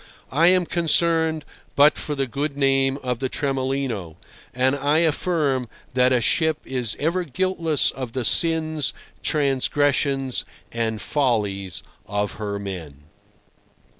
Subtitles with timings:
[0.31, 1.45] I am concerned
[1.75, 4.15] but for the good name of the Tremolino,
[4.51, 11.83] and I affirm that a ship is ever guiltless of the sins, transgressions, and follies
[12.07, 13.03] of her men.